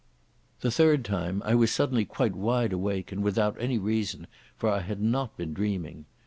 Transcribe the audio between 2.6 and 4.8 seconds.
awake, and without any reason, for I